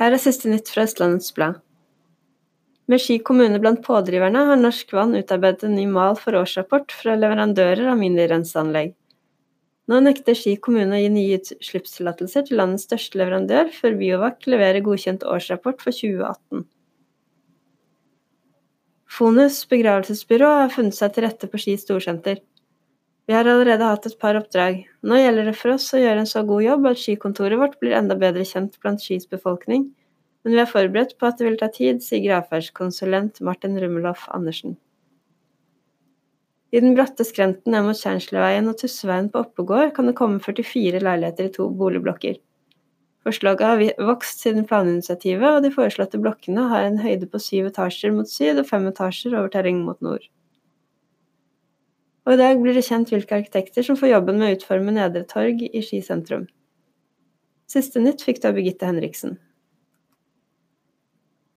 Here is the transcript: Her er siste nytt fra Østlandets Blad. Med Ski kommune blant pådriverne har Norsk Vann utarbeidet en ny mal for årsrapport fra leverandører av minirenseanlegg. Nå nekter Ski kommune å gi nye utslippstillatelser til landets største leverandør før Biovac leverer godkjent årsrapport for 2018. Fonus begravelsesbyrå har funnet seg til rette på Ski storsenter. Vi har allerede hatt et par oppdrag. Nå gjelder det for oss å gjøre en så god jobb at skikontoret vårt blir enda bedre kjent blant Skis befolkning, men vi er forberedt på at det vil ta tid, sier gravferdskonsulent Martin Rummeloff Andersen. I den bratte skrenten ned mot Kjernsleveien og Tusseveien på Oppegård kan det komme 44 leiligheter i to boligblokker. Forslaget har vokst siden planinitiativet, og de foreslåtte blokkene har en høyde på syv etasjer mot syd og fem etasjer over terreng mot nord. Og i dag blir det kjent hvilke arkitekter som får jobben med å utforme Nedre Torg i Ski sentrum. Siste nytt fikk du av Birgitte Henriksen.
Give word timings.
Her 0.00 0.14
er 0.16 0.22
siste 0.22 0.48
nytt 0.48 0.70
fra 0.72 0.86
Østlandets 0.88 1.34
Blad. 1.36 1.58
Med 2.88 3.02
Ski 3.04 3.18
kommune 3.20 3.58
blant 3.60 3.82
pådriverne 3.84 4.46
har 4.48 4.56
Norsk 4.56 4.94
Vann 4.96 5.12
utarbeidet 5.18 5.66
en 5.68 5.74
ny 5.76 5.84
mal 5.92 6.16
for 6.16 6.38
årsrapport 6.38 6.94
fra 6.96 7.18
leverandører 7.20 7.90
av 7.92 8.00
minirenseanlegg. 8.00 8.94
Nå 9.92 9.98
nekter 10.06 10.38
Ski 10.38 10.54
kommune 10.64 10.96
å 10.96 11.02
gi 11.02 11.10
nye 11.12 11.36
utslippstillatelser 11.36 12.48
til 12.48 12.62
landets 12.62 12.88
største 12.88 13.20
leverandør 13.20 13.68
før 13.76 14.00
Biovac 14.00 14.48
leverer 14.48 14.80
godkjent 14.86 15.26
årsrapport 15.28 15.84
for 15.84 15.92
2018. 15.92 16.64
Fonus 19.20 19.60
begravelsesbyrå 19.68 20.54
har 20.62 20.72
funnet 20.72 20.96
seg 20.96 21.12
til 21.12 21.28
rette 21.28 21.50
på 21.52 21.60
Ski 21.60 21.76
storsenter. 21.76 22.40
Vi 23.30 23.34
har 23.36 23.46
allerede 23.46 23.86
hatt 23.86 24.06
et 24.08 24.16
par 24.18 24.34
oppdrag. 24.34 24.80
Nå 25.06 25.14
gjelder 25.20 25.44
det 25.46 25.52
for 25.54 25.76
oss 25.76 25.84
å 25.94 25.98
gjøre 26.00 26.24
en 26.24 26.26
så 26.26 26.40
god 26.42 26.64
jobb 26.64 26.86
at 26.90 26.98
skikontoret 26.98 27.60
vårt 27.60 27.76
blir 27.78 27.92
enda 27.94 28.16
bedre 28.18 28.42
kjent 28.42 28.72
blant 28.82 29.04
Skis 29.04 29.28
befolkning, 29.30 29.84
men 30.42 30.56
vi 30.56 30.58
er 30.58 30.66
forberedt 30.66 31.14
på 31.14 31.28
at 31.28 31.38
det 31.38 31.46
vil 31.46 31.58
ta 31.60 31.68
tid, 31.70 32.00
sier 32.02 32.24
gravferdskonsulent 32.24 33.38
Martin 33.46 33.78
Rummeloff 33.78 34.24
Andersen. 34.34 34.74
I 36.74 36.82
den 36.82 36.96
bratte 36.98 37.22
skrenten 37.28 37.70
ned 37.70 37.86
mot 37.86 38.00
Kjernsleveien 38.02 38.66
og 38.66 38.82
Tusseveien 38.82 39.30
på 39.30 39.44
Oppegård 39.44 39.94
kan 39.94 40.10
det 40.10 40.16
komme 40.18 40.42
44 40.42 40.98
leiligheter 41.06 41.52
i 41.52 41.54
to 41.54 41.68
boligblokker. 41.70 42.34
Forslaget 43.22 43.66
har 43.68 44.10
vokst 44.10 44.42
siden 44.42 44.66
planinitiativet, 44.66 45.46
og 45.54 45.62
de 45.62 45.70
foreslåtte 45.78 46.18
blokkene 46.18 46.66
har 46.74 46.90
en 46.90 46.98
høyde 47.06 47.30
på 47.30 47.38
syv 47.46 47.70
etasjer 47.70 48.10
mot 48.10 48.26
syd 48.26 48.58
og 48.58 48.66
fem 48.74 48.90
etasjer 48.90 49.38
over 49.38 49.54
terreng 49.54 49.84
mot 49.86 50.02
nord. 50.02 50.26
Og 52.28 52.34
i 52.34 52.40
dag 52.40 52.58
blir 52.60 52.76
det 52.76 52.86
kjent 52.86 53.12
hvilke 53.12 53.38
arkitekter 53.40 53.84
som 53.86 53.96
får 53.98 54.12
jobben 54.12 54.40
med 54.40 54.50
å 54.50 54.56
utforme 54.58 54.92
Nedre 54.94 55.24
Torg 55.28 55.62
i 55.66 55.84
Ski 55.84 56.02
sentrum. 56.04 56.48
Siste 57.70 58.02
nytt 58.02 58.24
fikk 58.26 58.42
du 58.42 58.50
av 58.50 58.58
Birgitte 58.58 58.88
Henriksen. 58.88 59.38